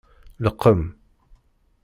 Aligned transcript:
Leqqem. 0.43 0.81